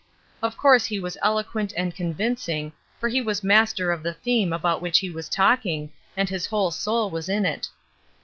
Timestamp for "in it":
7.29-7.67